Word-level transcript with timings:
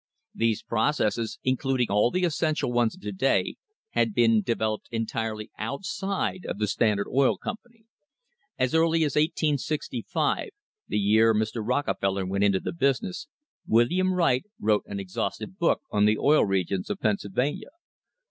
These 0.33 0.63
processes, 0.63 1.37
including 1.43 1.91
all 1.91 2.09
the 2.09 2.23
essential 2.23 2.71
ones 2.73 2.95
of 2.95 3.01
to 3.01 3.11
day, 3.11 3.57
had 3.91 4.15
been 4.15 4.41
developed 4.41 4.87
entirely 4.89 5.51
outside 5.59 6.43
of 6.47 6.57
the 6.57 6.65
Standard 6.65 7.05
Oil 7.07 7.37
Company. 7.37 7.85
As 8.57 8.73
early 8.73 9.03
as 9.03 9.13
1865, 9.15 10.49
the 10.87 10.97
year 10.97 11.35
Mr. 11.35 11.61
Rockefeller 11.63 12.25
went 12.25 12.43
into 12.43 12.59
the 12.59 12.73
business, 12.73 13.27
William 13.67 14.11
Wright 14.15 14.43
wrote 14.59 14.85
an 14.87 14.99
exhaustive 14.99 15.59
book 15.59 15.81
on 15.91 16.05
the 16.05 16.17
Oil 16.17 16.45
Re 16.45 16.65
gions 16.65 16.89
of 16.89 16.97
Pennsylvania. 16.99 17.69